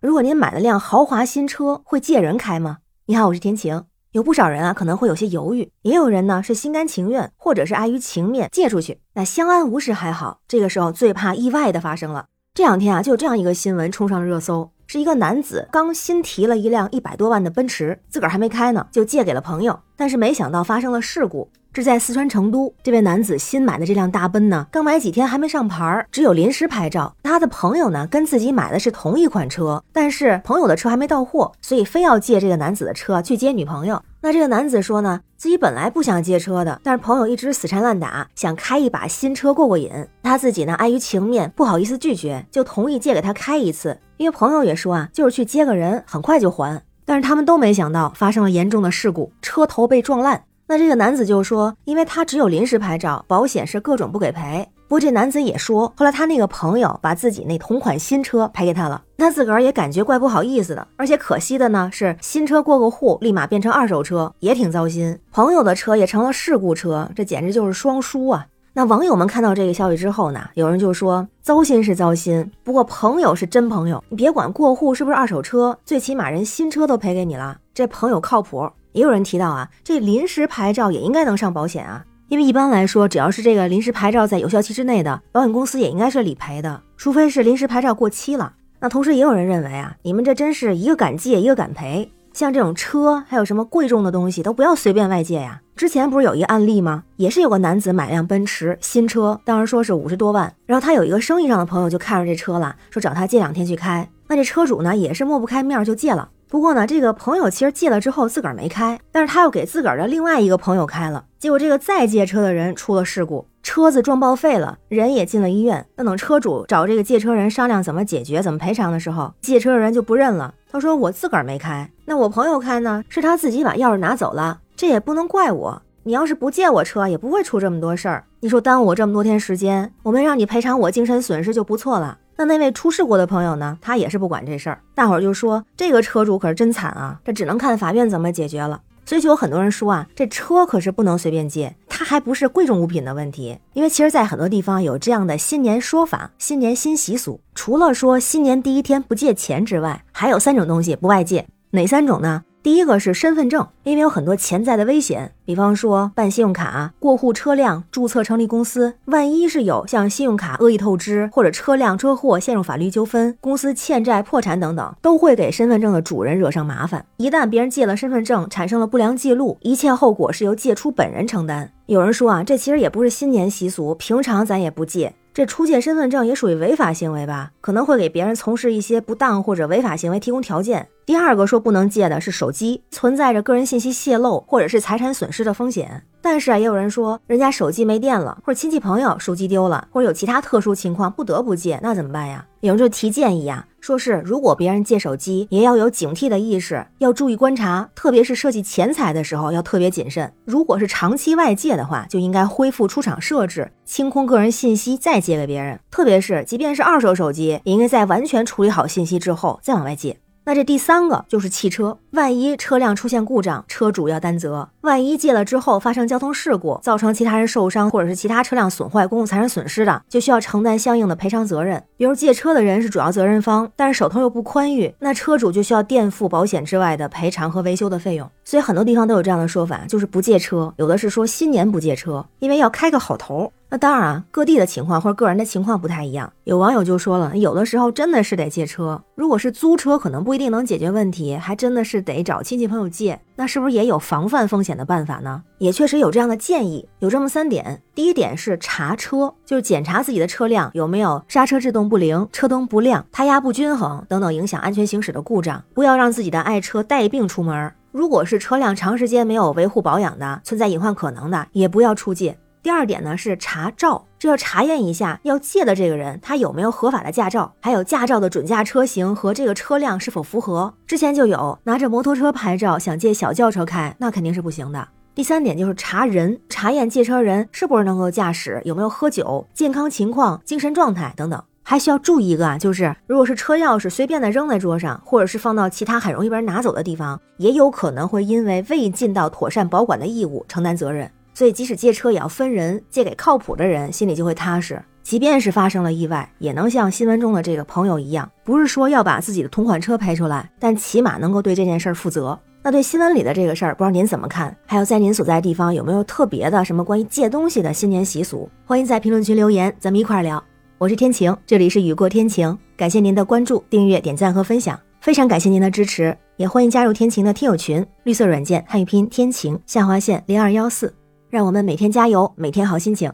[0.00, 2.78] 如果您买了辆豪华新车，会借人开吗？
[3.06, 3.82] 你好，我是天晴。
[4.12, 9.00] 有不少人啊，可能会有些犹豫，也有人呢是心甘情愿，或者是碍于情面借出去。
[9.14, 12.26] 那相安无事还好，这个时候最怕意外的发生了。
[12.54, 21.50] 这两天啊，就有这样一个新闻冲上了热搜，是一个男子刚新提了一辆一百多万的奔驰，自个儿还没开呢，就借给了朋友，但是没想到发生了事故。
[21.78, 27.14] 是在四川成都，这位男子新买的这辆大奔呢，刚买几天还没上牌，只有临时牌照。
[27.22, 34.02] 他的朋友呢，跟自己买的是同一款车，但是朋友的车还没到货，所以非要借这个男子的车去接女朋友。
[34.20, 39.88] 那这个男子说呢，自己本来不想借车的，但是朋友一直死缠烂打，想开一把新车过过瘾。
[40.24, 43.96] 他自己呢，碍于情面，不好意思拒绝，就同意借给他开一次。
[44.16, 46.82] 因为朋友也说啊，就是去接个人，很快就还。
[47.04, 50.42] 但是他们都没想到，发生了严重的事故，车头被撞烂。
[50.70, 54.68] 那这个男子就说，因为他只有临时牌照，保险是各种不给赔。
[54.86, 60.86] 不过这男子也说，后来他那个朋友把自己那同款新车赔给他了，他自个儿也感觉怪不好意思的。
[60.98, 65.18] 而且可惜的呢是，新车过个户，立马变成二手车，也挺糟心。
[65.32, 68.46] 朋友的车也成了事故车，这简直就是双输啊！
[68.74, 78.68] 那网友们看到这个消息之后呢，有人就说，糟心是糟心，不过朋友是真朋友，你别管过户是不是二手车，最起码人新车都赔给你了，这朋友靠谱。
[78.92, 88.52] 也有人提到啊，这临时牌照也应该能上保险啊，因为一般来说，只要是这个临时牌照在有效期之内的，保险公司也应该是理赔的，除非是临时牌照过期了。
[88.80, 92.10] 那同时也有人认为啊，你们这真是一个敢借，一个敢赔。
[92.32, 95.60] 像这种车，还有什么贵重的东西，都不要随便外借呀。
[95.74, 97.02] 之前不是有一个案例吗？
[97.16, 104.08] 也是有个男子买辆奔驰新车，当时说是五十多万，然后他有一个生意上的朋友就看上这车了，说找他借两天去开。
[104.28, 106.28] 那这车主呢，也是抹不开面就借了。
[106.50, 111.26] 不过呢，这个朋友其实借了之后自个儿没开，但是他又给自个儿的另外一个朋友开了。
[111.38, 115.84] 结果这个再借车的人出了事故，车子撞报废了，人也进了医院。
[115.96, 120.54] 那等车主找这个借车人商量怎么解决、怎么赔偿的时候，借车的人就不认了。
[120.70, 125.82] 他说：“我自个儿没开，那我朋友开呢，是他自己把钥匙拿走了，这也不能怪我。
[126.04, 128.24] 你要是不借我车，也不会出这么多事儿。
[128.40, 133.76] 你说耽误我这么多天时间，我没让你赔偿我精神损失就不错了。”那那位出事过的朋友呢？
[133.82, 138.80] 他也是不管这事儿，大伙儿就说这个车主可是真惨啊，这只能看法院怎么解决了。
[139.04, 143.58] 所以就有很多人说啊，这车可是不能随便借，它还不是贵重物品的问题。
[143.72, 152.44] 因为其实，在很多地方有这样的新年说法、新年新习俗，除了说新年第一天不借钱之外，还有三种东西不外借，哪三种呢？
[152.68, 167.02] 第一个是身份证，因为有很多潜在的危险，比方说办信用卡、过户车辆、注册成立公司，万一是有像信用卡恶意透支，或者车辆车祸陷入法律纠纷，公司欠债破产等等，都会给身份证的主人惹上麻烦。
[167.16, 171.72] 一旦别人借了身份证，产生了不良记录，一切后果是由借出本人承担。
[171.86, 175.14] 有人说啊，这其实也不是新年习俗，平常咱也不借。
[175.38, 177.52] 这出借身份证也属于违法行为吧？
[177.60, 180.88] 可能会给别人从事一些不当或者违法行为提供条件。
[181.06, 186.02] 第二个说不能借的是手机，存在着个人信息泄露或者是财产损失的风险。
[186.20, 192.44] 但是啊，也有人说人家手机没电了，或者亲戚朋友手机丢了，或者有其他特殊情况不得不借，那怎么办呀？
[192.58, 193.64] 有人就提建议啊。
[193.80, 200.32] 说是，如果别人借手机，也要有警惕的意识，要注意观察，特别是涉及钱财的时候，要特别谨慎。
[200.44, 205.78] 如果是长期外借的话，就应该恢复出厂设置，清空个人信息，再借给别人。
[205.90, 210.18] 特别是，即便是二手手机，也应该在完全处理好信息之后再往外借。
[210.48, 221.84] 那这第三个就是汽车，万一车辆出现故障，车主要担责；万一借了之后发生交通事故，造成其他人受伤，或者是其他车辆损坏、公共财产损失的，就需要承担相应的赔偿责任。
[221.98, 228.26] 比如借车的人是主要责任方，但是手头又不宽裕，那车主就需要垫付保险之外的赔偿和维修的费用。
[228.42, 233.52] 所以很多地方都有这样的说法，就是不借车，有的是说新年不借车，因为要开个好头。
[233.70, 236.32] 那当然啊，各地的情况或者个人的情况不太一样。
[236.44, 239.02] 有网友就说了，有的时候真的是得借车。
[239.14, 243.20] 如果是租车，可能不一定能解决问题，还真的是得找亲戚朋友借。
[243.36, 245.42] 那是不是也有防范风险的办法呢？
[245.58, 247.82] 也确实有这样的建议，有这么三点。
[247.94, 257.70] 第一点是查车，就是检查自己的车辆有没有刹车制动不灵、车灯不亮、胎压不均衡等等影响安全行驶的故障，不要让自己的爱车带病出门。
[257.92, 262.38] 如果是车辆长时间没有维护保养的，存在隐患可能的，也不要出借。
[262.62, 270.74] 第二点呢是查照，这要查验一下要借的这个人他有没有合法的驾照，还有驾照的准驾车型和这个车辆是否符合。
[270.86, 274.88] 之前就有拿着摩托车牌照想借小轿车开，那肯定是不行的。
[275.14, 281.42] 第三点就是查人，查验借车人是不是能够驾驶，有没有喝酒，健康情况、精神状态等等。
[281.62, 291.10] 还需要注意一个啊，就是如果是车钥匙随便的扔在桌上，或者是放到其他很容易被人拿走的地方，也有可能会因为未尽到妥善保管的义务承担责任。
[291.38, 294.74] 所以，即使借车也要分人，借给靠谱的人，心里就会踏实；
[295.04, 302.36] 即便是发生了意外，也能像新闻中的这个朋友一样，不是说要把自己的同款车赔出来，但起码能够对这件事儿负责。
[302.60, 304.52] 那对新闻里的这个事儿，不知道您怎么看？
[304.66, 308.50] 还有在您所在地方有没有特别的什么关于借东西的新年习俗？
[308.66, 310.42] 欢迎在评论区留言，咱们一块儿聊。
[310.76, 320.92] 我是天晴，这里是雨过天晴，感谢您的关注、订阅、点赞和分享，非常感谢您的支持，也欢迎加入天晴的听友群，绿色软件汉语拼天晴下划线零二幺四，
[321.30, 323.12] 让我们每天加油，每天好心情，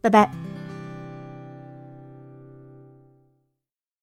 [0.00, 0.55] 拜拜。